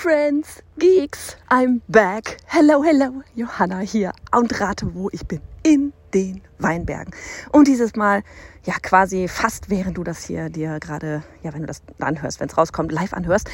Friends, 0.00 0.62
Geeks, 0.78 1.36
I'm 1.50 1.82
back. 1.86 2.38
Hello, 2.46 2.82
hello, 2.82 3.20
Johanna 3.34 3.80
hier. 3.80 4.12
Und 4.34 4.58
rate, 4.58 4.94
wo 4.94 5.10
ich 5.12 5.26
bin. 5.26 5.42
In 5.62 5.92
den 6.14 6.40
Weinbergen. 6.58 7.12
Und 7.52 7.68
dieses 7.68 7.94
Mal, 7.96 8.22
ja, 8.64 8.72
quasi 8.80 9.28
fast 9.28 9.68
während 9.68 9.98
du 9.98 10.02
das 10.02 10.24
hier 10.24 10.48
dir 10.48 10.80
gerade, 10.80 11.22
ja, 11.42 11.52
wenn 11.52 11.60
du 11.60 11.66
das 11.66 11.82
anhörst, 11.98 12.40
wenn 12.40 12.48
es 12.48 12.56
rauskommt, 12.56 12.92
live 12.92 13.12
anhörst. 13.12 13.50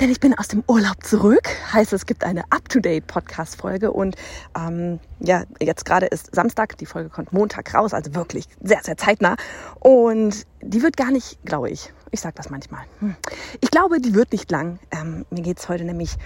Denn 0.00 0.10
ich 0.10 0.20
bin 0.20 0.32
aus 0.38 0.48
dem 0.48 0.64
Urlaub 0.66 1.04
zurück. 1.04 1.46
Heißt, 1.74 1.92
es 1.92 2.06
gibt 2.06 2.24
eine 2.24 2.44
Up-to-Date-Podcast-Folge. 2.50 3.92
Und 3.92 4.16
ähm, 4.58 5.00
ja, 5.20 5.44
jetzt 5.60 5.84
gerade 5.84 6.06
ist 6.06 6.34
Samstag. 6.34 6.78
Die 6.78 6.86
Folge 6.86 7.10
kommt 7.10 7.34
Montag 7.34 7.74
raus. 7.74 7.92
Also 7.92 8.14
wirklich 8.14 8.46
sehr, 8.62 8.80
sehr 8.82 8.96
zeitnah. 8.96 9.36
Und 9.80 10.46
die 10.62 10.82
wird 10.82 10.96
gar 10.96 11.10
nicht, 11.10 11.44
glaube 11.44 11.68
ich, 11.68 11.92
ich 12.14 12.20
sage 12.20 12.34
das 12.36 12.48
manchmal. 12.48 12.82
Hm. 13.00 13.16
Ich 13.60 13.70
glaube, 13.70 14.00
die 14.00 14.14
wird 14.14 14.32
nicht 14.32 14.50
lang. 14.50 14.78
Ähm, 14.90 15.26
mir 15.30 15.42
geht 15.42 15.58
es 15.58 15.68
heute 15.68 15.84
nämlich 15.84 16.16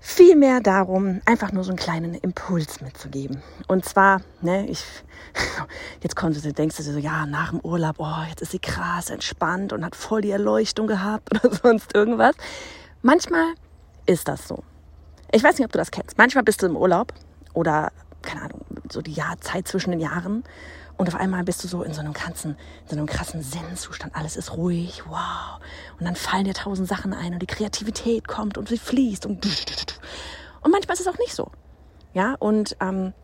viel 0.00 0.34
mehr 0.34 0.60
darum, 0.60 1.20
einfach 1.26 1.52
nur 1.52 1.62
so 1.62 1.70
einen 1.70 1.78
kleinen 1.78 2.14
Impuls 2.14 2.80
mitzugeben. 2.80 3.42
Und 3.68 3.84
zwar, 3.84 4.22
ne, 4.40 4.66
ich, 4.66 4.82
jetzt 6.02 6.16
kommst 6.16 6.42
du, 6.42 6.52
denkst 6.52 6.76
du 6.76 6.82
so, 6.82 6.96
ja, 6.98 7.26
nach 7.26 7.50
dem 7.50 7.60
Urlaub, 7.60 7.96
oh, 7.98 8.24
jetzt 8.28 8.40
ist 8.40 8.52
sie 8.52 8.58
krass 8.58 9.10
entspannt 9.10 9.72
und 9.72 9.84
hat 9.84 9.94
voll 9.94 10.22
die 10.22 10.30
Erleuchtung 10.30 10.86
gehabt 10.86 11.28
oder 11.44 11.54
sonst 11.54 11.94
irgendwas. 11.94 12.34
Manchmal 13.02 13.54
ist 14.06 14.28
das 14.28 14.48
so. 14.48 14.62
Ich 15.32 15.42
weiß 15.44 15.58
nicht, 15.58 15.66
ob 15.66 15.72
du 15.72 15.78
das 15.78 15.90
kennst. 15.90 16.16
Manchmal 16.18 16.44
bist 16.44 16.62
du 16.62 16.66
im 16.66 16.76
Urlaub 16.76 17.12
oder, 17.52 17.92
keine 18.22 18.42
Ahnung, 18.42 18.64
so 18.90 19.02
die 19.02 19.12
Jahrzeit 19.12 19.68
zwischen 19.68 19.90
den 19.90 20.00
Jahren 20.00 20.44
und 21.00 21.08
auf 21.08 21.14
einmal 21.14 21.44
bist 21.44 21.64
du 21.64 21.68
so 21.68 21.82
in 21.82 21.94
so 21.94 22.00
einem 22.00 22.12
krassen, 22.12 22.58
in 22.82 22.88
so 22.88 22.96
einem 22.96 23.06
krassen 23.06 23.42
Sinnzustand. 23.42 24.14
Alles 24.14 24.36
ist 24.36 24.54
ruhig, 24.54 25.02
wow. 25.08 25.58
Und 25.98 26.04
dann 26.04 26.14
fallen 26.14 26.44
dir 26.44 26.52
tausend 26.52 26.88
Sachen 26.88 27.14
ein 27.14 27.32
und 27.32 27.40
die 27.40 27.46
Kreativität 27.46 28.28
kommt 28.28 28.58
und 28.58 28.68
sie 28.68 28.76
fließt 28.76 29.24
und 29.24 29.42
und 30.62 30.70
manchmal 30.70 30.92
ist 30.92 31.00
es 31.00 31.08
auch 31.08 31.16
nicht 31.16 31.34
so. 31.34 31.50
Ja, 32.12 32.34
und 32.38 32.76
ähm, 32.82 33.14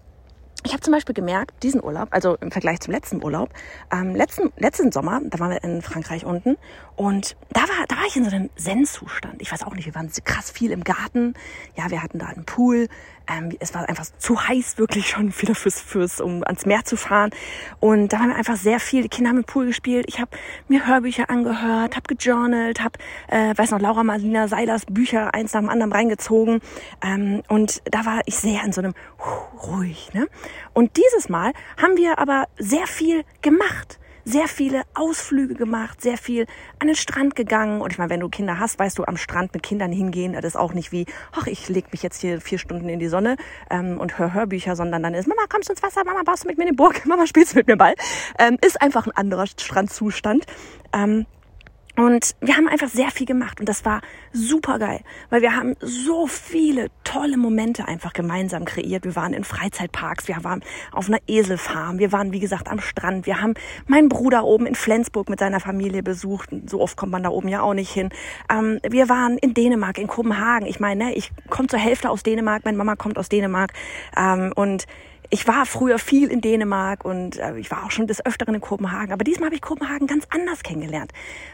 ich 0.65 0.73
habe 0.73 0.81
zum 0.81 0.95
Beispiel 0.95 1.15
gemerkt, 1.15 1.63
diesen 1.63 1.85
Urlaub, 1.85 2.09
also 2.13 2.37
im 2.41 2.51
Vergleich 2.51 2.81
zum 2.81 2.93
letzten 2.93 3.23
Urlaub, 3.23 3.51
ähm, 3.93 4.15
letzten, 4.15 4.53
letzten 4.57 4.91
Sommer, 4.91 5.21
da 5.25 5.39
waren 5.39 5.51
wir 5.51 5.63
in 5.63 5.83
Frankreich 5.83 6.25
unten 6.25 6.57
und 6.97 7.37
da 7.53 7.61
war, 7.61 7.87
da 7.89 7.97
war 7.97 8.05
ich 8.09 8.17
in 8.17 8.25
so 8.25 8.35
einem 8.35 8.49
Zen-Zustand. 8.57 9.43
Ich 9.43 9.53
weiß 9.53 9.65
auch 9.65 9.75
nicht, 9.75 9.85
wir 9.85 9.95
waren 9.95 10.11
krass 10.25 10.51
viel 10.51 10.71
im 10.71 10.83
Garten. 10.83 11.35
Ja, 11.77 11.91
wir 11.91 12.03
hatten 12.03 12.19
da 12.19 12.27
einen 12.27 12.47
Pool. 12.47 12.89
Ähm, 13.29 13.57
es 13.61 13.75
war 13.75 13.89
einfach 13.89 14.07
zu 14.19 14.49
heiß 14.49 14.79
wirklich 14.79 15.09
schon 15.09 15.33
wieder 15.41 15.55
fürs, 15.55 15.81
fürs, 15.81 16.21
um 16.21 16.43
ans 16.45 16.67
Meer 16.67 16.85
zu 16.85 16.97
fahren. 16.97 17.31
Und 17.81 18.13
da 18.13 18.19
waren 18.19 18.29
wir 18.29 18.37
einfach 18.37 18.57
sehr 18.57 18.81
viel. 18.81 19.03
Die 19.03 19.09
Kinder 19.09 19.31
haben 19.31 19.39
im 19.39 19.45
Pool 19.45 19.67
gespielt. 19.67 20.07
Ich 20.09 20.21
habe 20.21 20.31
mir 20.69 20.87
Hörbücher 20.87 21.29
angehört, 21.31 21.97
habe 21.97 22.15
gejournalt, 22.15 22.81
habe, 22.83 22.99
äh, 23.29 23.57
weiß 23.57 23.71
noch, 23.71 23.81
Laura 23.81 24.05
Marlina 24.05 24.49
Seilers 24.49 24.87
Bücher 24.87 25.35
eins 25.35 25.53
nach 25.53 25.61
dem 25.61 25.69
anderen 25.69 25.93
reingezogen. 25.93 26.61
Ähm, 27.03 27.43
und 27.49 27.83
da 27.91 28.05
war 28.07 28.21
ich 28.27 28.37
sehr 28.37 28.65
in 28.65 28.73
so 28.73 28.81
einem 28.81 28.95
uh, 29.19 29.67
ruhig. 29.67 30.11
Ne? 30.13 30.29
Und 30.73 30.97
dieses 30.97 31.29
Mal 31.29 31.53
haben 31.81 31.97
wir 31.97 32.19
aber 32.19 32.47
sehr 32.59 32.87
viel 32.87 33.25
gemacht 33.43 33.99
sehr 34.27 34.49
viele 34.49 34.83
Ausflüge 34.95 35.55
gemacht, 35.55 36.03
sehr 36.03 36.19
viel 36.19 36.47
an 36.81 36.89
den 36.89 36.97
Strand 36.97 37.37
gegangen. 37.37 37.81
Und 37.81 37.93
ich 37.93 37.99
meine, 37.99 38.11
wenn 38.11 38.21
du 38.21 38.29
Kinder 38.29 38.59
hast, 38.59 38.79
weißt 38.79 38.99
du, 38.99 39.05
am 39.05 39.17
Strand 39.17 39.55
mit 39.55 39.63
Kindern 39.63 39.93
hingehen, 39.93 40.33
das 40.33 40.45
ist 40.45 40.57
auch 40.57 40.75
nicht 40.75 40.91
wie, 40.91 41.07
ach, 41.33 41.47
ich 41.47 41.69
leg 41.69 41.93
mich 41.93 42.03
jetzt 42.03 42.21
hier 42.21 42.41
vier 42.41 42.59
Stunden 42.59 42.89
in 42.89 42.99
die 42.99 43.07
Sonne 43.07 43.37
ähm, 43.71 43.99
und 44.01 44.19
höre 44.19 44.35
Hörbücher, 44.35 44.75
sondern 44.75 45.05
dann 45.05 45.15
ist, 45.15 45.29
Mama, 45.29 45.43
kommst 45.49 45.69
du 45.69 45.73
ins 45.73 45.83
Wasser, 45.83 46.05
Mama, 46.05 46.23
baust 46.25 46.43
du 46.43 46.49
mit 46.49 46.59
mir 46.59 46.65
in 46.65 46.71
den 46.71 46.77
Burg, 46.77 47.07
Mama, 47.07 47.27
spielst 47.27 47.53
du 47.53 47.59
mit 47.59 47.69
mir 47.69 47.77
Ball. 47.77 47.95
Ähm, 48.39 48.59
ist 48.67 48.83
einfach 48.83 49.07
ein 49.07 49.13
anderer 49.13 49.47
Strandzustand. 49.47 50.45
Ähm, 50.93 51.27
und 51.97 52.37
wir 52.41 52.57
haben 52.57 52.69
einfach 52.69 52.89
sehr 52.89 53.11
viel 53.11 53.27
gemacht 53.27 53.59
und 53.59 53.69
das 53.69 53.85
war 53.85 54.03
super 54.33 54.79
geil, 54.79 55.01
weil 55.31 55.41
wir 55.41 55.57
haben 55.57 55.75
so 55.81 56.27
viele 56.27 56.89
tolle 57.05 57.39
Momente 57.39 57.89
einfach 57.89 58.13
gemeinsam 58.13 58.65
kreiert. 58.65 59.05
Wir 59.05 59.17
waren 59.17 59.33
in 59.33 59.45
Freizeitparks, 59.45 60.29
wir 60.29 60.45
waren 60.45 60.63
auf 60.93 61.09
einer 61.09 61.19
Eselfarm, 61.27 61.99
wir 61.99 62.13
waren 62.13 62.33
wie 62.33 62.41
gesagt 62.41 62.69
am 62.69 62.81
Strand, 62.81 63.27
wir 63.27 63.41
haben 63.41 63.55
meinen 63.87 64.09
Bruder 64.09 64.45
oben 64.45 64.67
in 64.67 64.75
Flensburg 64.75 65.31
mit 65.31 65.39
seiner 65.39 65.61
Familie 65.61 66.03
besucht. 66.03 66.51
So 66.67 66.81
oft 66.81 66.97
kommt 66.97 67.13
man 67.13 67.23
da 67.23 67.31
oben 67.31 67.49
ja 67.49 67.63
auch 67.63 67.75
nicht 67.75 67.93
hin. 67.93 68.11
Ähm, 68.51 68.79
wir 68.89 69.09
waren 69.09 69.39
in 69.39 69.55
Dänemark, 69.55 69.99
in 69.99 70.07
Kopenhagen. 70.07 70.67
Ich 70.67 70.81
meine, 70.81 71.07
ne, 71.07 71.15
ich 71.15 71.31
komme 71.49 71.69
zur 71.69 71.79
Hälfte 71.79 72.11
aus 72.11 72.23
Dänemark, 72.23 72.65
meine 72.65 72.77
Mama 72.77 72.97
kommt 72.97 73.17
aus 73.19 73.29
Dänemark 73.29 73.73
ähm, 74.17 74.53
und 74.55 74.87
ich 75.31 75.47
war 75.49 75.67
früher 75.67 75.99
viel 75.99 76.29
in 76.29 76.41
Dänemark 76.41 77.05
und 77.05 77.39
äh, 77.39 77.57
ich 77.59 77.71
war 77.71 77.85
auch 77.85 77.91
schon 77.91 78.07
des 78.07 78.25
Öfteren 78.25 78.55
in 78.55 78.61
Kopenhagen. 78.61 79.13
Aber 79.13 79.25
diesmal 79.25 79.47
habe 79.47 79.57
ich 79.57 79.63
Kopenhagen 79.63 80.07
ganz 80.07 80.27
anders 80.31 80.63
kennengelernt, 80.63 81.13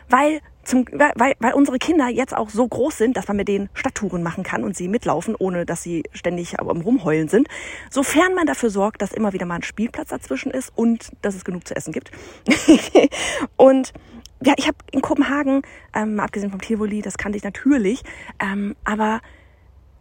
weil, 0.08 0.40
zum, 0.64 0.86
weil, 0.92 1.34
weil 1.38 1.54
unsere 1.54 1.78
Kinder 1.78 2.08
jetzt 2.08 2.36
auch 2.36 2.50
so 2.50 2.66
groß 2.66 2.98
sind, 2.98 3.16
dass 3.16 3.28
man 3.28 3.36
mit 3.36 3.48
denen 3.48 3.68
Stadttouren 3.74 4.22
machen 4.22 4.44
kann 4.44 4.64
und 4.64 4.76
sie 4.76 4.88
mitlaufen, 4.88 5.34
ohne 5.38 5.66
dass 5.66 5.82
sie 5.82 6.04
ständig 6.12 6.58
am 6.60 6.80
Rumheulen 6.80 7.28
sind. 7.28 7.48
Sofern 7.90 8.34
man 8.34 8.46
dafür 8.46 8.70
sorgt, 8.70 9.02
dass 9.02 9.12
immer 9.12 9.32
wieder 9.32 9.46
mal 9.46 9.56
ein 9.56 9.62
Spielplatz 9.62 10.08
dazwischen 10.08 10.50
ist 10.50 10.72
und 10.74 11.10
dass 11.22 11.34
es 11.34 11.44
genug 11.44 11.66
zu 11.66 11.74
essen 11.74 11.92
gibt. 11.92 12.10
und 13.56 13.92
ja, 14.44 14.54
ich 14.56 14.66
habe 14.66 14.76
in 14.90 15.02
Kopenhagen, 15.02 15.62
ähm, 15.94 16.18
abgesehen 16.18 16.50
vom 16.50 16.60
Tivoli, 16.60 17.00
das 17.00 17.16
kannte 17.16 17.38
ich 17.38 17.44
natürlich, 17.44 18.02
ähm, 18.40 18.74
aber 18.84 19.20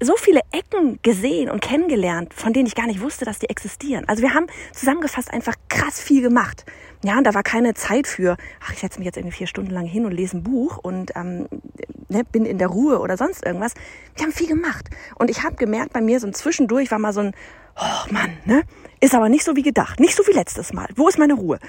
so 0.01 0.15
viele 0.15 0.41
Ecken 0.51 0.99
gesehen 1.03 1.49
und 1.49 1.61
kennengelernt, 1.61 2.33
von 2.33 2.53
denen 2.53 2.65
ich 2.65 2.75
gar 2.75 2.87
nicht 2.87 3.01
wusste, 3.01 3.23
dass 3.23 3.39
die 3.39 3.49
existieren. 3.49 4.03
Also 4.07 4.23
wir 4.23 4.33
haben 4.33 4.47
zusammengefasst 4.73 5.31
einfach 5.31 5.53
krass 5.69 6.01
viel 6.01 6.21
gemacht. 6.21 6.65
Ja, 7.03 7.17
und 7.17 7.25
da 7.25 7.33
war 7.33 7.43
keine 7.43 7.73
Zeit 7.75 8.07
für, 8.07 8.35
ach, 8.63 8.73
ich 8.73 8.79
setze 8.79 8.99
mich 8.99 9.05
jetzt 9.05 9.17
irgendwie 9.17 9.35
vier 9.35 9.47
Stunden 9.47 9.71
lang 9.71 9.85
hin 9.85 10.05
und 10.05 10.11
lese 10.11 10.37
ein 10.37 10.43
Buch 10.43 10.77
und 10.77 11.11
ähm, 11.15 11.47
ne, 12.09 12.23
bin 12.31 12.45
in 12.45 12.57
der 12.57 12.67
Ruhe 12.67 12.99
oder 12.99 13.15
sonst 13.15 13.45
irgendwas. 13.45 13.73
Wir 14.15 14.25
haben 14.25 14.33
viel 14.33 14.47
gemacht. 14.47 14.89
Und 15.15 15.29
ich 15.29 15.43
habe 15.43 15.55
gemerkt, 15.55 15.93
bei 15.93 16.01
mir 16.01 16.19
so 16.19 16.27
ein 16.27 16.33
Zwischendurch 16.33 16.91
war 16.91 16.99
mal 16.99 17.13
so 17.13 17.21
ein, 17.21 17.33
oh 17.79 18.11
Mann, 18.11 18.37
ne? 18.45 18.63
Ist 18.99 19.15
aber 19.15 19.29
nicht 19.29 19.43
so 19.43 19.55
wie 19.55 19.63
gedacht. 19.63 19.99
Nicht 19.99 20.15
so 20.15 20.25
wie 20.27 20.33
letztes 20.33 20.73
Mal. 20.73 20.89
Wo 20.95 21.07
ist 21.07 21.17
meine 21.17 21.33
Ruhe? 21.33 21.59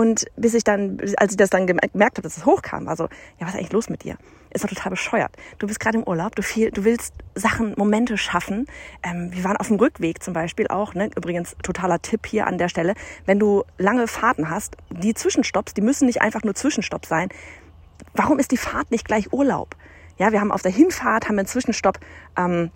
Und 0.00 0.24
bis 0.34 0.54
ich 0.54 0.64
dann, 0.64 0.96
als 1.18 1.32
ich 1.32 1.36
das 1.36 1.50
dann 1.50 1.66
gemerkt 1.66 2.16
habe, 2.16 2.22
dass 2.22 2.38
es 2.38 2.46
hochkam, 2.46 2.86
war 2.86 2.96
so, 2.96 3.04
ja, 3.38 3.40
was 3.40 3.50
ist 3.50 3.56
eigentlich 3.56 3.72
los 3.72 3.90
mit 3.90 4.02
dir? 4.02 4.16
Ist 4.48 4.64
doch 4.64 4.70
total 4.70 4.88
bescheuert. 4.88 5.30
Du 5.58 5.66
bist 5.66 5.78
gerade 5.78 5.98
im 5.98 6.04
Urlaub, 6.04 6.34
du, 6.36 6.42
viel, 6.42 6.70
du 6.70 6.84
willst 6.84 7.12
Sachen, 7.34 7.74
Momente 7.76 8.16
schaffen. 8.16 8.64
Ähm, 9.02 9.28
wir 9.30 9.44
waren 9.44 9.58
auf 9.58 9.66
dem 9.66 9.76
Rückweg 9.76 10.22
zum 10.22 10.32
Beispiel 10.32 10.68
auch, 10.68 10.94
ne? 10.94 11.10
übrigens 11.14 11.54
totaler 11.62 12.00
Tipp 12.00 12.26
hier 12.26 12.46
an 12.46 12.56
der 12.56 12.70
Stelle, 12.70 12.94
wenn 13.26 13.38
du 13.38 13.64
lange 13.76 14.08
Fahrten 14.08 14.48
hast, 14.48 14.78
die 14.88 15.12
Zwischenstopps, 15.12 15.74
die 15.74 15.82
müssen 15.82 16.06
nicht 16.06 16.22
einfach 16.22 16.44
nur 16.44 16.54
Zwischenstopps 16.54 17.10
sein. 17.10 17.28
Warum 18.14 18.38
ist 18.38 18.52
die 18.52 18.56
Fahrt 18.56 18.90
nicht 18.90 19.06
gleich 19.06 19.34
Urlaub? 19.34 19.76
Ja, 20.16 20.32
wir 20.32 20.40
haben 20.40 20.50
auf 20.50 20.62
der 20.62 20.72
Hinfahrt, 20.72 21.28
haben 21.28 21.38
einen 21.38 21.46
Zwischenstopp 21.46 22.00
ähm, 22.38 22.70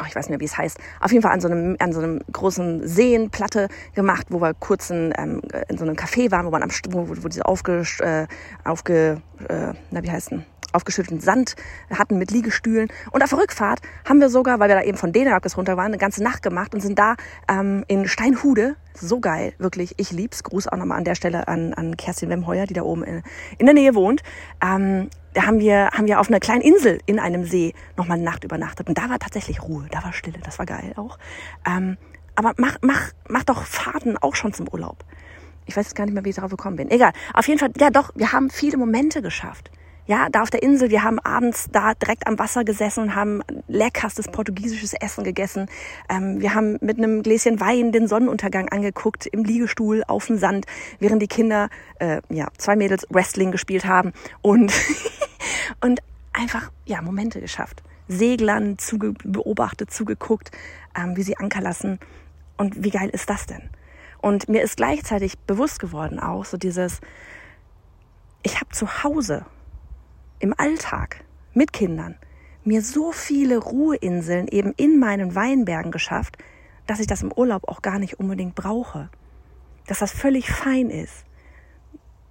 oh, 0.00 0.04
ich 0.06 0.14
weiß 0.14 0.26
nicht 0.26 0.30
mehr, 0.30 0.40
wie 0.40 0.44
es 0.44 0.56
heißt, 0.56 0.78
auf 1.00 1.12
jeden 1.12 1.22
Fall 1.22 1.32
an 1.32 1.40
so 1.40 1.48
einem, 1.48 1.76
an 1.78 1.92
so 1.92 2.00
einem 2.00 2.20
großen 2.32 2.86
Seenplatte 2.86 3.68
gemacht, 3.94 4.26
wo 4.30 4.40
wir 4.40 4.54
kurz 4.54 4.90
in, 4.90 5.12
ähm, 5.16 5.40
in 5.68 5.78
so 5.78 5.84
einem 5.84 5.96
Café 5.96 6.30
waren, 6.30 6.46
wo 6.46 6.50
man 6.50 6.62
am, 6.62 6.70
wo, 6.90 7.08
wo 7.08 7.28
diese 7.28 7.46
aufge, 7.46 7.84
äh, 8.00 8.26
aufge, 8.64 9.22
äh, 9.48 9.72
na, 9.90 10.02
wie 10.02 10.10
heißt 10.10 10.32
denn? 10.32 10.44
Aufgeschütteten 10.74 11.20
Sand 11.20 11.56
hatten 11.90 12.18
mit 12.18 12.30
Liegestühlen. 12.30 12.88
Und 13.10 13.22
auf 13.22 13.30
der 13.30 13.38
Rückfahrt 13.38 13.80
haben 14.08 14.20
wir 14.20 14.28
sogar, 14.28 14.58
weil 14.60 14.68
wir 14.68 14.76
da 14.76 14.82
eben 14.82 14.98
von 14.98 15.12
Dänemark 15.12 15.42
bis 15.42 15.56
runter 15.56 15.76
waren, 15.76 15.86
eine 15.86 15.98
ganze 15.98 16.22
Nacht 16.22 16.42
gemacht 16.42 16.74
und 16.74 16.80
sind 16.80 16.98
da 16.98 17.16
ähm, 17.48 17.84
in 17.88 18.08
Steinhude, 18.08 18.76
so 18.94 19.20
geil, 19.20 19.54
wirklich, 19.58 19.94
ich 19.96 20.12
lieb's. 20.12 20.44
Gruß 20.44 20.68
auch 20.68 20.76
nochmal 20.76 20.98
an 20.98 21.04
der 21.04 21.14
Stelle 21.14 21.48
an, 21.48 21.74
an 21.74 21.96
Kerstin 21.96 22.30
Wemheuer, 22.30 22.66
die 22.66 22.74
da 22.74 22.82
oben 22.82 23.02
in, 23.02 23.22
in 23.58 23.66
der 23.66 23.74
Nähe 23.74 23.94
wohnt. 23.94 24.22
Ähm, 24.62 25.10
da 25.32 25.46
haben 25.46 25.58
wir, 25.58 25.90
haben 25.90 26.06
wir 26.06 26.20
auf 26.20 26.28
einer 26.28 26.40
kleinen 26.40 26.62
Insel 26.62 27.00
in 27.06 27.18
einem 27.18 27.44
See 27.44 27.74
nochmal 27.96 28.18
eine 28.18 28.24
Nacht 28.24 28.44
übernachtet. 28.44 28.88
Und 28.88 28.98
da 28.98 29.08
war 29.10 29.18
tatsächlich 29.18 29.62
Ruhe, 29.62 29.86
da 29.90 30.04
war 30.04 30.12
Stille, 30.12 30.38
das 30.42 30.58
war 30.58 30.66
geil 30.66 30.92
auch. 30.96 31.18
Ähm, 31.66 31.96
aber 32.36 32.52
mach, 32.56 32.76
mach, 32.82 33.10
mach 33.28 33.44
doch 33.44 33.64
Fahrten 33.64 34.16
auch 34.16 34.34
schon 34.36 34.52
zum 34.52 34.68
Urlaub. 34.68 35.04
Ich 35.66 35.76
weiß 35.76 35.86
jetzt 35.86 35.94
gar 35.94 36.04
nicht 36.04 36.14
mehr, 36.14 36.24
wie 36.24 36.30
ich 36.30 36.36
darauf 36.36 36.50
gekommen 36.50 36.76
bin. 36.76 36.90
Egal. 36.90 37.12
Auf 37.32 37.48
jeden 37.48 37.58
Fall, 37.58 37.70
ja 37.78 37.90
doch, 37.90 38.10
wir 38.14 38.32
haben 38.32 38.50
viele 38.50 38.76
Momente 38.76 39.22
geschafft. 39.22 39.70
Ja, 40.06 40.28
da 40.30 40.42
auf 40.42 40.50
der 40.50 40.62
Insel, 40.62 40.90
wir 40.90 41.02
haben 41.02 41.18
abends 41.18 41.68
da 41.72 41.94
direkt 41.94 42.26
am 42.26 42.38
Wasser 42.38 42.62
gesessen 42.62 43.04
und 43.04 43.14
haben 43.14 43.42
leckerstes 43.68 44.28
portugiesisches 44.28 44.92
Essen 44.92 45.24
gegessen. 45.24 45.66
Ähm, 46.10 46.42
wir 46.42 46.54
haben 46.54 46.76
mit 46.82 46.98
einem 46.98 47.22
Gläschen 47.22 47.58
Wein 47.58 47.90
den 47.90 48.06
Sonnenuntergang 48.06 48.68
angeguckt 48.68 49.24
im 49.24 49.44
Liegestuhl 49.44 50.04
auf 50.06 50.26
dem 50.26 50.36
Sand, 50.36 50.66
während 50.98 51.22
die 51.22 51.26
Kinder, 51.26 51.70
äh, 52.00 52.20
ja, 52.28 52.48
zwei 52.58 52.76
Mädels 52.76 53.06
Wrestling 53.08 53.50
gespielt 53.50 53.86
haben 53.86 54.12
und, 54.42 54.74
und 55.80 56.00
einfach, 56.34 56.70
ja, 56.84 57.00
Momente 57.00 57.40
geschafft. 57.40 57.82
Seglern 58.06 58.76
zuge 58.76 59.14
beobachtet, 59.24 59.90
zugeguckt, 59.90 60.50
ähm, 60.94 61.16
wie 61.16 61.22
sie 61.22 61.38
Anker 61.38 61.62
lassen. 61.62 61.98
Und 62.58 62.84
wie 62.84 62.90
geil 62.90 63.08
ist 63.08 63.30
das 63.30 63.46
denn? 63.46 63.70
Und 64.20 64.50
mir 64.50 64.62
ist 64.62 64.76
gleichzeitig 64.76 65.38
bewusst 65.38 65.80
geworden 65.80 66.20
auch 66.20 66.44
so 66.44 66.58
dieses, 66.58 67.00
ich 68.42 68.60
habe 68.60 68.68
zu 68.70 69.02
Hause 69.02 69.46
im 70.38 70.54
Alltag 70.56 71.24
mit 71.52 71.72
Kindern 71.72 72.16
mir 72.64 72.82
so 72.82 73.12
viele 73.12 73.58
Ruheinseln 73.58 74.48
eben 74.48 74.72
in 74.76 74.98
meinen 74.98 75.34
Weinbergen 75.34 75.92
geschafft, 75.92 76.38
dass 76.86 77.00
ich 77.00 77.06
das 77.06 77.22
im 77.22 77.32
Urlaub 77.32 77.68
auch 77.68 77.82
gar 77.82 77.98
nicht 77.98 78.18
unbedingt 78.18 78.54
brauche. 78.54 79.10
Dass 79.86 79.98
das 79.98 80.12
völlig 80.12 80.50
fein 80.50 80.90
ist. 80.90 81.24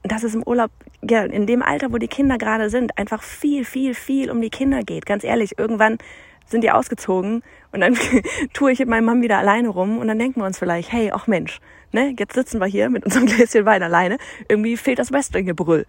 dass 0.01 0.23
es 0.23 0.35
im 0.35 0.44
Urlaub, 0.44 0.71
ja, 1.01 1.23
in 1.23 1.47
dem 1.47 1.61
Alter, 1.61 1.94
wo 1.94 1.97
die 1.97 2.09
Kinder 2.09 2.38
gerade 2.38 2.69
sind, 2.69 2.97
einfach 2.97 3.23
viel, 3.23 3.63
viel, 3.63 3.94
viel 3.94 4.29
um 4.31 4.41
die 4.41 4.50
Kinder 4.50 4.83
geht. 4.83 5.05
Ganz 5.05 5.23
ehrlich, 5.23 5.57
irgendwann 5.57 5.97
sind 6.45 6.61
die 6.61 6.71
ausgezogen 6.71 7.41
und 7.71 7.79
dann 7.79 7.97
tue 8.53 8.71
ich 8.73 8.79
mit 8.79 8.89
meinem 8.89 9.05
Mann 9.05 9.21
wieder 9.21 9.38
alleine 9.38 9.69
rum 9.69 9.97
und 9.97 10.07
dann 10.09 10.19
denken 10.19 10.41
wir 10.41 10.45
uns 10.45 10.59
vielleicht, 10.59 10.91
hey, 10.91 11.11
ach 11.13 11.27
Mensch, 11.27 11.59
ne, 11.94 12.13
jetzt 12.19 12.33
sitzen 12.33 12.59
wir 12.59 12.67
hier 12.67 12.89
mit 12.89 13.05
unserem 13.05 13.25
Gläschen 13.27 13.65
Wein 13.65 13.81
alleine, 13.81 14.17
irgendwie 14.50 14.75
fehlt 14.75 15.00
das 15.00 15.11
Wrestling-Gebrüll. 15.11 15.85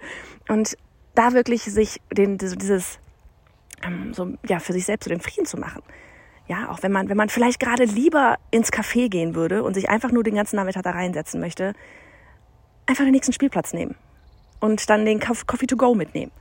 Und 0.48 0.76
da 1.14 1.32
wirklich 1.32 1.62
sich 1.62 2.00
den, 2.12 2.38
dieses, 2.38 2.98
ähm, 3.82 4.14
so, 4.14 4.34
ja, 4.48 4.58
für 4.58 4.72
sich 4.72 4.84
selbst 4.84 5.04
so 5.04 5.10
den 5.10 5.20
Frieden 5.20 5.46
zu 5.46 5.56
machen. 5.56 5.82
Ja, 6.46 6.70
auch 6.70 6.82
wenn 6.82 6.92
man, 6.92 7.08
wenn 7.08 7.16
man 7.16 7.28
vielleicht 7.28 7.58
gerade 7.58 7.84
lieber 7.84 8.36
ins 8.50 8.70
Café 8.70 9.08
gehen 9.08 9.34
würde 9.34 9.62
und 9.62 9.74
sich 9.74 9.88
einfach 9.88 10.10
nur 10.10 10.22
den 10.22 10.34
ganzen 10.34 10.56
Nachmittag 10.56 10.82
da 10.82 10.90
reinsetzen 10.90 11.40
möchte, 11.40 11.74
einfach 12.86 13.04
den 13.04 13.12
nächsten 13.12 13.32
Spielplatz 13.32 13.72
nehmen 13.72 13.94
und 14.60 14.90
dann 14.90 15.04
den 15.04 15.20
Coffee 15.20 15.66
to 15.66 15.76
go 15.76 15.94
mitnehmen. 15.94 16.32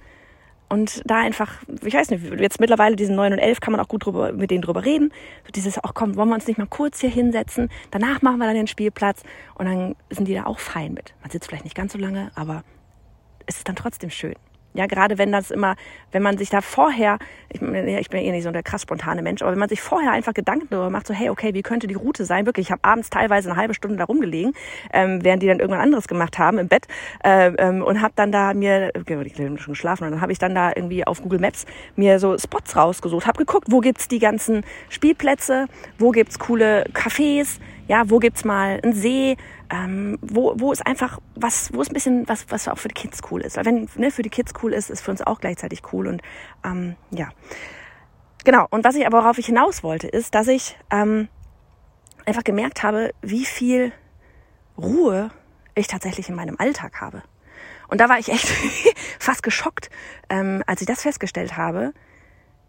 Und 0.69 1.03
da 1.05 1.19
einfach, 1.19 1.61
ich 1.83 1.93
weiß 1.93 2.09
nicht, 2.09 2.23
jetzt 2.39 2.59
mittlerweile 2.59 2.95
diesen 2.95 3.15
9 3.15 3.33
und 3.33 3.39
11 3.39 3.59
kann 3.59 3.73
man 3.73 3.79
auch 3.79 3.87
gut 3.87 4.05
drüber, 4.05 4.31
mit 4.31 4.49
denen 4.49 4.63
drüber 4.63 4.83
reden. 4.83 5.13
So 5.45 5.51
dieses, 5.51 5.77
ach 5.83 5.91
komm, 5.93 6.15
wollen 6.15 6.29
wir 6.29 6.35
uns 6.35 6.47
nicht 6.47 6.57
mal 6.57 6.67
kurz 6.67 6.99
hier 6.99 7.11
hinsetzen? 7.11 7.69
Danach 7.91 8.21
machen 8.23 8.39
wir 8.39 8.47
dann 8.47 8.55
den 8.55 8.67
Spielplatz 8.67 9.21
und 9.53 9.65
dann 9.65 9.95
sind 10.09 10.27
die 10.27 10.33
da 10.33 10.45
auch 10.45 10.59
fein 10.59 10.93
mit. 10.93 11.13
Man 11.21 11.29
sitzt 11.29 11.47
vielleicht 11.47 11.65
nicht 11.65 11.75
ganz 11.75 11.93
so 11.93 11.99
lange, 11.99 12.31
aber 12.33 12.63
es 13.45 13.57
ist 13.57 13.69
dann 13.69 13.75
trotzdem 13.75 14.09
schön. 14.09 14.33
Ja, 14.73 14.87
gerade 14.87 15.17
wenn 15.17 15.31
das 15.31 15.51
immer, 15.51 15.75
wenn 16.11 16.23
man 16.23 16.37
sich 16.37 16.49
da 16.49 16.61
vorher, 16.61 17.19
ich, 17.49 17.61
ich 17.61 18.09
bin 18.09 18.19
eh 18.21 18.31
nicht 18.31 18.43
so 18.43 18.51
der 18.51 18.63
krass 18.63 18.81
spontane 18.81 19.21
Mensch, 19.21 19.41
aber 19.41 19.51
wenn 19.51 19.59
man 19.59 19.69
sich 19.69 19.81
vorher 19.81 20.11
einfach 20.11 20.33
Gedanken 20.33 20.67
darüber 20.69 20.89
macht, 20.89 21.05
so 21.05 21.13
hey, 21.13 21.29
okay, 21.29 21.53
wie 21.53 21.61
könnte 21.61 21.87
die 21.87 21.93
Route 21.93 22.25
sein? 22.25 22.45
Wirklich, 22.45 22.67
ich 22.67 22.71
habe 22.71 22.83
abends 22.83 23.09
teilweise 23.09 23.49
eine 23.49 23.59
halbe 23.59 23.75
Stunde 23.75 23.97
da 23.97 24.05
rumgelegen, 24.05 24.53
ähm, 24.91 25.23
während 25.23 25.43
die 25.43 25.47
dann 25.47 25.59
irgendwann 25.59 25.81
anderes 25.81 26.07
gemacht 26.07 26.39
haben 26.39 26.57
im 26.57 26.67
Bett 26.67 26.87
äh, 27.23 27.51
ähm, 27.57 27.83
und 27.83 28.01
habe 28.01 28.13
dann 28.15 28.31
da 28.31 28.53
mir, 28.53 28.91
ich 28.95 29.11
habe 29.11 29.29
schon 29.29 29.73
geschlafen 29.73 30.05
und 30.05 30.11
dann 30.11 30.21
habe 30.21 30.31
ich 30.31 30.39
dann 30.39 30.55
da 30.55 30.71
irgendwie 30.75 31.05
auf 31.05 31.21
Google 31.21 31.39
Maps 31.39 31.65
mir 31.95 32.19
so 32.19 32.37
Spots 32.37 32.75
rausgesucht, 32.75 33.27
habe 33.27 33.37
geguckt, 33.37 33.67
wo 33.69 33.79
gibt's 33.79 34.07
die 34.07 34.19
ganzen 34.19 34.63
Spielplätze, 34.89 35.67
wo 35.99 36.11
gibt's 36.11 36.39
coole 36.39 36.85
Cafés, 36.93 37.59
ja, 37.88 38.09
wo 38.09 38.19
gibt's 38.19 38.45
mal 38.45 38.80
einen 38.81 38.94
See, 38.94 39.38
ähm, 39.69 40.18
wo, 40.21 40.53
wo 40.57 40.71
ist 40.71 40.85
einfach 40.85 41.19
was, 41.35 41.74
wo 41.74 41.81
ist 41.81 41.89
ein 41.89 41.94
bisschen 41.94 42.27
was, 42.27 42.45
was 42.50 42.68
auch 42.68 42.77
für 42.77 42.88
die 42.88 42.94
Kids 42.94 43.21
cool 43.31 43.41
ist. 43.41 43.57
Weil 43.57 43.65
wenn 43.65 43.89
ne, 43.95 44.12
für 44.12 44.21
die 44.21 44.30
Kids 44.30 44.53
cool 44.62 44.74
ist, 44.74 44.89
ist 44.89 45.01
für 45.01 45.12
uns 45.12 45.21
auch 45.21 45.39
gleichzeitig 45.39 45.81
cool. 45.91 46.07
Und 46.07 46.21
ähm, 46.63 46.95
ja, 47.12 47.30
genau. 48.44 48.68
Und 48.69 48.83
was 48.83 48.95
ich 48.95 49.06
aber 49.06 49.24
worauf 49.24 49.38
ich 49.38 49.47
hinaus 49.47 49.83
wollte, 49.83 50.07
ist, 50.07 50.35
dass 50.35 50.47
ich 50.47 50.77
ähm, 50.91 51.27
einfach 52.25 52.44
gemerkt 52.44 52.83
habe, 52.83 53.12
wie 53.21 53.45
viel 53.45 53.91
Ruhe 54.77 55.31
ich 55.75 55.88
tatsächlich 55.88 56.30
in 56.30 56.35
meinem 56.35 56.56
Alltag 56.57 57.01
habe. 57.01 57.24
Und 57.88 58.00
da 58.00 58.09
war 58.09 58.18
ich 58.18 58.30
echt 58.30 58.47
fast 59.19 59.44
geschockt, 59.44 59.89
ähm, 60.30 60.63
als 60.68 60.81
ich 60.81 60.88
das 60.88 61.01
festgestellt 61.01 61.57
habe, 61.57 61.94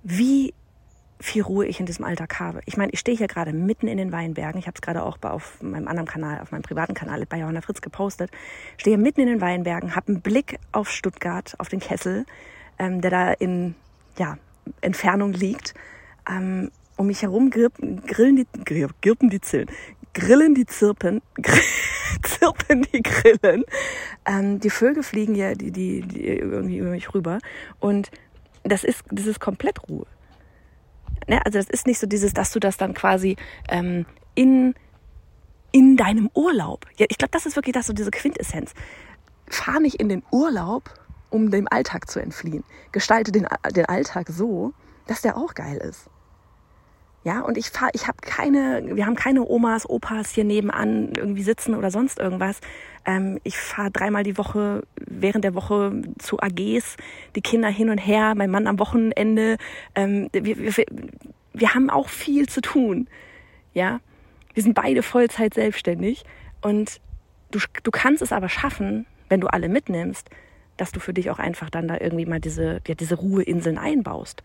wie 0.03 0.55
viel 1.21 1.43
Ruhe 1.43 1.67
ich 1.67 1.81
in 1.81 1.87
diesem 1.87 2.05
Alltag 2.05 2.41
habe. 2.41 2.61
Ich 2.67 2.77
meine, 2.77 2.93
ich 2.93 3.01
stehe 3.01 3.17
hier 3.17 3.29
gerade 3.29 3.53
mitten 3.53 3.89
in 3.89 3.97
den 3.97 4.13
Weinbergen. 4.13 4.59
Ich 4.59 4.67
habe 4.67 4.75
es 4.75 4.83
gerade 4.83 5.03
auch 5.03 5.19
auf 5.23 5.63
meinem 5.63 5.89
anderen 5.89 6.07
Kanal, 6.07 6.41
auf 6.41 6.51
meinem 6.51 6.63
privaten 6.63 6.95
Kanal 6.95 7.25
bei 7.27 7.39
Johanna 7.39 7.61
Fritz 7.61 7.81
gepostet. 7.81 8.31
Stehe 8.77 8.99
mitten 8.99 9.21
in 9.21 9.29
den 9.29 9.41
Weinbergen, 9.41 9.97
habe 9.97 10.09
einen 10.09 10.21
Blick 10.21 10.59
auf 10.73 10.91
Stuttgart, 10.91 11.55
auf 11.59 11.69
den 11.69 11.81
Kessel, 11.81 12.27
ähm, 12.79 13.01
der 13.01 13.11
da 13.11 13.33
in 13.33 13.75
ja, 14.19 14.39
Entfernung 14.81 15.33
liegt. 15.33 15.75
Ähm, 16.29 16.71
um 16.97 17.07
mich 17.09 17.23
herum 17.23 17.51
grillen 17.51 18.37
die, 18.37 18.47
girpen 19.01 19.29
die 19.29 19.41
Zillen, 19.41 19.69
grillen 20.15 20.55
die 20.55 20.67
Zirpen, 20.67 21.23
zirpen 22.23 22.87
die 22.93 23.03
Grillen. 23.03 23.65
Ähm, 24.25 24.61
die 24.61 24.71
Vögel 24.71 25.03
fliegen 25.03 25.35
ja 25.35 25.55
die, 25.55 25.71
die, 25.71 26.03
die 26.03 26.27
irgendwie 26.27 26.79
über 26.79 26.91
mich 26.91 27.13
rüber. 27.15 27.39
Und 27.81 28.11
das 28.63 28.85
ist, 28.85 29.05
das 29.11 29.27
ist 29.27 29.41
komplett 29.41 29.89
Ruhe. 29.89 30.07
Ne? 31.27 31.45
Also 31.45 31.59
das 31.59 31.69
ist 31.69 31.87
nicht 31.87 31.99
so 31.99 32.07
dieses, 32.07 32.33
dass 32.35 32.51
du 32.53 32.61
das 32.61 32.77
dann 32.77 32.95
quasi 32.95 33.37
ähm, 33.69 34.07
in, 34.35 34.75
in 35.73 35.97
deinem 35.97 36.31
Urlaub. 36.35 36.87
Ja, 36.97 37.07
ich 37.09 37.19
glaube, 37.19 37.31
das 37.33 37.47
ist 37.47 37.57
wirklich 37.57 37.75
das 37.75 37.87
so 37.87 37.93
diese 37.93 38.11
Quintessenz. 38.11 38.73
Fahr 39.49 39.81
nicht 39.81 39.97
in 39.97 40.09
den 40.09 40.23
Urlaub, 40.31 40.91
um 41.31 41.51
dem 41.51 41.69
Alltag 41.71 42.11
zu 42.11 42.21
entfliehen. 42.21 42.65
Gestalte 42.93 43.33
den, 43.33 43.47
den 43.75 43.87
Alltag 43.87 44.29
so, 44.31 44.73
dass 45.07 45.23
der 45.23 45.37
auch 45.37 45.55
geil 45.55 45.79
ist. 45.79 46.09
Ja, 47.25 47.41
und 47.41 47.57
ich 47.57 47.71
fahr, 47.71 47.89
ich 47.95 48.07
habe 48.07 48.19
keine, 48.21 48.83
wir 48.95 49.07
haben 49.07 49.15
keine 49.15 49.49
Omas, 49.49 49.89
Opas 49.89 50.31
hier 50.31 50.45
nebenan 50.45 51.13
irgendwie 51.17 51.43
sitzen 51.43 51.75
oder 51.75 51.91
sonst 51.91 52.19
irgendwas. 52.19 52.61
Ähm, 53.07 53.41
ich 53.45 53.57
fahre 53.57 53.91
dreimal 53.91 54.25
die 54.25 54.37
Woche 54.37 54.83
während 54.97 55.43
der 55.43 55.55
Woche 55.55 56.03
zu 56.19 56.39
AGs, 56.39 56.99
die 57.35 57.41
Kinder 57.41 57.69
hin 57.69 57.89
und 57.89 57.97
her, 57.97 58.35
mein 58.35 58.51
Mann 58.51 58.67
am 58.67 58.79
Wochenende. 58.79 59.57
Ähm, 59.95 60.29
wir, 60.33 60.59
wir, 60.59 60.85
wir 61.55 61.75
haben 61.75 61.89
auch 61.89 62.11
viel 62.11 62.47
zu 62.47 62.61
tun. 62.61 63.09
Ja, 63.73 64.01
wir 64.53 64.63
sind 64.63 64.75
beide 64.75 65.03
Vollzeit 65.03 65.55
selbstständig 65.55 66.25
und 66.61 67.01
du, 67.51 67.59
du 67.83 67.91
kannst 67.91 68.21
es 68.21 68.33
aber 68.33 68.51
schaffen, 68.51 69.07
wenn 69.31 69.41
du 69.41 69.47
alle 69.47 69.71
mitnimmst, 69.71 70.29
dass 70.77 70.93
du 70.93 71.01
für 71.01 71.15
dich 71.15 71.31
auch 71.31 71.39
einfach 71.39 71.71
dann 71.71 71.89
da 71.89 71.97
irgendwie 71.99 72.27
mal 72.27 72.41
diese, 72.41 72.83
ja, 72.87 72.95
diese 72.95 73.15
Ruheinseln 73.15 73.79
einbaust. 73.79 74.43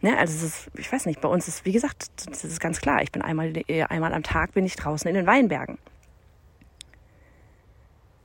Ne, 0.00 0.16
also 0.16 0.32
es 0.34 0.42
ist, 0.42 0.70
ich 0.78 0.92
weiß 0.92 1.06
nicht, 1.06 1.20
bei 1.20 1.28
uns 1.28 1.48
ist, 1.48 1.64
wie 1.64 1.72
gesagt, 1.72 2.10
das 2.26 2.44
ist 2.44 2.60
ganz 2.60 2.80
klar. 2.80 3.02
Ich 3.02 3.10
bin 3.10 3.20
einmal, 3.20 3.52
einmal 3.88 4.14
am 4.14 4.22
Tag 4.22 4.52
bin 4.54 4.64
ich 4.64 4.76
draußen 4.76 5.08
in 5.08 5.14
den 5.14 5.26
Weinbergen. 5.26 5.78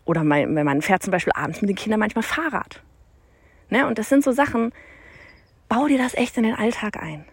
Oder 0.05 0.23
mein, 0.23 0.53
man 0.53 0.81
fährt 0.81 1.01
zum 1.01 1.11
Beispiel 1.11 1.33
abends 1.33 1.61
mit 1.61 1.69
den 1.69 1.75
Kindern 1.75 1.99
manchmal 1.99 2.23
Fahrrad. 2.23 2.83
Ne, 3.69 3.87
und 3.87 3.97
das 3.97 4.09
sind 4.09 4.23
so 4.23 4.31
Sachen, 4.31 4.71
bau 5.67 5.87
dir 5.87 5.97
das 5.97 6.13
echt 6.13 6.37
in 6.37 6.43
den 6.43 6.53
Alltag 6.53 7.01
ein. 7.01 7.25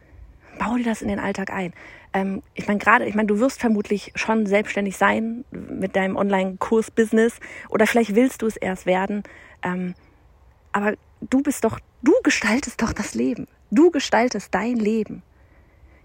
Bau 0.58 0.76
dir 0.76 0.84
das 0.84 1.02
in 1.02 1.08
den 1.08 1.18
Alltag 1.18 1.50
ein. 1.50 1.74
Ähm, 2.14 2.42
ich 2.54 2.66
meine, 2.66 2.78
gerade, 2.78 3.04
ich 3.04 3.14
meine, 3.14 3.26
du 3.26 3.40
wirst 3.40 3.60
vermutlich 3.60 4.12
schon 4.14 4.46
selbstständig 4.46 4.96
sein 4.96 5.44
mit 5.50 5.96
deinem 5.96 6.16
Online-Kurs-Business 6.16 7.40
oder 7.68 7.86
vielleicht 7.86 8.14
willst 8.14 8.40
du 8.40 8.46
es 8.46 8.56
erst 8.56 8.86
werden. 8.86 9.22
Ähm, 9.62 9.94
aber 10.72 10.94
du 11.20 11.42
bist 11.42 11.64
doch, 11.64 11.78
du 12.02 12.12
gestaltest 12.22 12.80
doch 12.80 12.92
das 12.92 13.14
Leben. 13.14 13.46
Du 13.70 13.90
gestaltest 13.90 14.54
dein 14.54 14.76
Leben. 14.76 15.22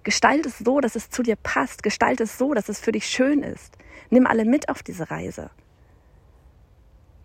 Gestalt 0.04 0.46
es 0.46 0.60
so, 0.60 0.82
dass 0.82 0.96
es 0.96 1.10
zu 1.10 1.24
dir 1.24 1.36
passt. 1.36 1.82
Gestalt 1.82 2.22
es 2.22 2.38
so, 2.38 2.54
dass 2.54 2.70
es 2.70 2.80
für 2.80 2.92
dich 2.92 3.08
schön 3.08 3.42
ist. 3.42 3.76
Nimm 4.12 4.28
alle 4.28 4.46
mit 4.46 4.70
auf 4.70 4.84
diese 4.84 5.10
Reise. 5.10 5.50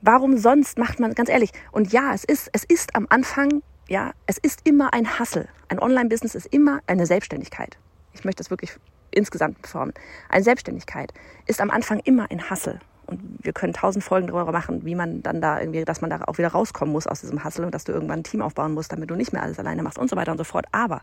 Warum 0.01 0.39
sonst 0.39 0.79
macht 0.79 0.99
man, 0.99 1.13
ganz 1.13 1.29
ehrlich, 1.29 1.51
und 1.73 1.93
ja, 1.93 2.15
es 2.15 2.25
ist, 2.25 2.49
es 2.55 2.65
ist 2.65 2.97
am 2.97 3.07
Anfang, 3.11 3.63
ja, 3.87 4.13
es 4.27 4.39
ist 4.39 4.67
immer 4.67 4.95
ein 4.95 5.19
Hassel. 5.19 5.47
Ein 5.69 5.79
Online-Business 5.79 6.35
ist 6.35 6.47
immer 6.47 6.81
eine 6.87 7.05
Selbstständigkeit. 7.05 7.77
Ich 8.15 8.25
möchte 8.25 8.43
das 8.43 8.49
wirklich 8.49 8.73
insgesamt 9.11 9.67
formen. 9.67 9.93
Eine 10.31 10.43
Selbstständigkeit 10.43 11.13
ist 11.47 11.61
am 11.61 11.71
Anfang 11.71 12.01
immer 12.01 12.31
ein 12.31 12.49
Hassel. 12.49 12.81
Und 13.11 13.45
wir 13.45 13.53
können 13.53 13.73
tausend 13.73 14.05
Folgen 14.05 14.29
darüber 14.29 14.53
machen, 14.53 14.85
wie 14.85 14.95
man 14.95 15.23
dann 15.23 15.41
da 15.41 15.61
irgendwie, 15.61 15.85
dass 15.85 16.01
man 16.01 16.11
da 16.11 16.23
auch 16.27 16.39
wieder 16.39 16.49
rauskommen 16.49 16.93
muss 16.93 17.07
aus 17.07 17.21
diesem 17.21 17.45
Hustle 17.45 17.67
und 17.67 17.75
dass 17.75 17.85
du 17.85 17.93
irgendwann 17.93 18.21
ein 18.21 18.25
Team 18.25 18.41
aufbauen 18.41 18.73
musst, 18.73 18.93
damit 18.93 19.11
du 19.11 19.17
nicht 19.17 19.33
mehr 19.33 19.43
alles 19.43 19.59
alleine 19.59 19.83
machst 19.83 19.99
und 19.99 20.09
so 20.09 20.17
weiter 20.17 20.31
und 20.33 20.39
so 20.39 20.45
fort. 20.45 20.67
Aber 20.71 21.03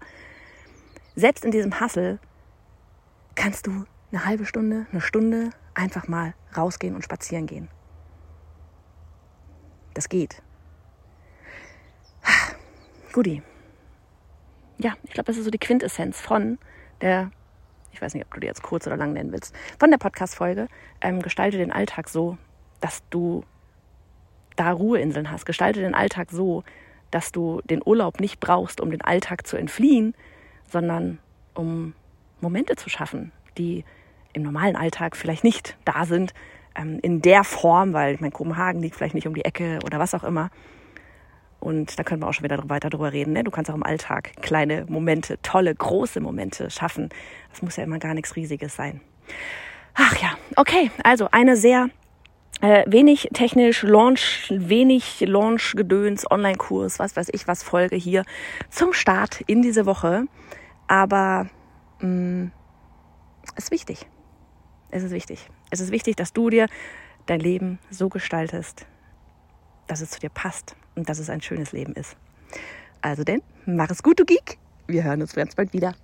selbst 1.16 1.44
in 1.44 1.52
diesem 1.52 1.80
Hustle 1.82 2.20
kannst 3.36 3.68
du 3.68 3.86
eine 4.12 4.26
halbe 4.26 4.46
Stunde, 4.46 4.88
eine 4.92 5.02
Stunde 5.02 5.50
einfach 5.74 6.08
mal 6.08 6.34
rausgehen 6.56 6.96
und 6.96 7.04
spazieren 7.04 7.46
gehen. 7.46 7.68
Das 9.94 10.10
geht. 10.10 10.42
Guti. 13.14 13.44
Ja, 14.78 14.94
ich 15.04 15.12
glaube, 15.12 15.26
das 15.26 15.38
ist 15.38 15.46
so 15.46 15.52
die 15.52 15.58
Quintessenz 15.58 16.22
von 16.22 16.58
der 17.02 17.32
ich 17.98 18.02
weiß 18.02 18.14
nicht, 18.14 18.26
ob 18.26 18.34
du 18.36 18.40
die 18.40 18.48
jetzt 18.48 18.62
kurz 18.62 18.86
oder 18.86 18.96
lang 18.96 19.14
nennen 19.14 19.32
willst, 19.32 19.56
von 19.80 19.90
der 19.90 19.98
Podcast-Folge, 19.98 20.68
ähm, 21.02 21.22
gestalte 21.22 21.58
den 21.58 21.72
Alltag 21.72 22.10
so, 22.10 22.38
dass 22.80 23.02
du 23.10 23.44
da 24.56 24.72
Ruheinseln 24.72 25.32
hast. 25.32 25.46
Gestalte 25.46 25.82
den 25.82 25.96
Alltag 25.96 26.30
so, 26.32 26.64
dass 27.10 27.32
du 27.32 27.62
den 27.66 27.82
Urlaub 27.84 28.20
nicht 28.20 28.40
brauchst, 28.40 28.82
um 28.82 28.92
den 28.92 29.02
Alltag 29.02 29.48
zu 29.48 29.58
entfliehen, 29.58 30.14
sondern 30.70 31.18
um 31.56 31.94
Momente 32.40 32.76
zu 32.76 32.90
schaffen, 32.90 33.32
die 33.58 33.84
im 34.34 34.44
normalen 34.44 34.76
Alltag 34.76 35.16
vielleicht 35.16 35.44
nicht 35.44 35.76
da 35.84 36.06
sind, 36.06 36.36
ähm, 36.76 37.00
in 37.02 37.24
der 37.24 37.44
Form, 37.44 37.94
weil 37.94 38.14
ich 38.14 38.22
meine, 38.22 38.32
Kopenhagen 38.32 38.80
liegt 38.80 38.96
vielleicht 38.96 39.16
nicht 39.16 39.28
um 39.28 39.34
die 39.34 39.46
Ecke 39.46 39.80
oder 39.84 39.98
was 39.98 40.14
auch 40.14 40.24
immer. 40.24 40.52
Und 41.60 41.98
da 41.98 42.04
können 42.04 42.22
wir 42.22 42.28
auch 42.28 42.34
schon 42.34 42.44
wieder 42.44 42.70
weiter 42.70 42.90
drüber 42.90 43.14
reden. 43.14 43.34
Ne? 43.34 43.44
Du 43.44 43.52
kannst 43.52 43.70
auch 43.72 43.76
im 43.76 43.84
Alltag 43.84 44.32
kleine 44.42 44.86
Momente, 44.88 45.40
tolle, 45.42 45.74
große 45.74 46.20
Momente 46.20 46.70
schaffen. 46.70 47.10
Das 47.52 47.62
muss 47.62 47.76
ja 47.78 47.84
immer 47.84 48.00
gar 48.00 48.14
nichts 48.14 48.36
Riesiges 48.36 48.76
sein. 48.76 49.02
Ach 49.96 50.16
ja, 50.22 50.38
okay. 50.56 50.92
Also 51.04 51.30
eine 51.32 51.58
sehr 51.58 51.90
äh, 52.62 52.84
wenig 52.88 53.30
technisch 53.34 53.84
Launch, 53.84 54.48
wenig 54.50 55.22
Launch-Gedöns, 55.22 56.30
Online-Kurs, 56.30 57.00
was 57.00 57.16
weiß 57.16 57.30
ich 57.34 57.48
was, 57.48 57.64
Folge 57.64 57.96
hier 57.96 58.24
zum 58.70 58.94
Start 58.94 59.42
in 59.42 59.62
diese 59.62 59.86
Woche. 59.86 60.26
Aber 60.88 61.48
mh, 62.00 62.08
mm, 62.08 62.52
ist 63.56 63.72
wichtig. 63.72 64.08
Es 64.90 65.04
ist 65.04 65.12
wichtig. 65.12 65.50
Es 65.70 65.80
ist 65.80 65.92
wichtig, 65.92 66.16
dass 66.16 66.34
du 66.34 66.50
dir 66.50 66.68
dein 67.26 67.40
Leben 67.40 67.80
so 67.90 68.10
gestaltest, 68.10 68.86
dass 69.88 70.02
es 70.02 70.12
zu 70.12 70.20
dir 70.20 70.30
passt 70.30 70.76
und 70.96 71.10
dass 71.10 71.20
es 71.20 71.30
ein 71.30 71.42
schönes 71.42 71.72
Leben 71.72 71.94
ist. 71.94 72.16
Also 73.02 73.24
denn, 73.24 73.42
mach 73.66 73.90
es 73.90 74.04
gut, 74.04 74.20
du 74.20 74.26
Geek. 74.26 74.58
Wir 74.88 75.04
hören 75.04 75.22
uns 75.22 75.34
ganz 75.34 75.56
bald 75.56 75.74
wieder. 75.74 75.96